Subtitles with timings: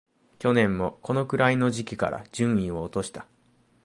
[0.39, 3.27] 去年もこのくらいの時期から順位を落とした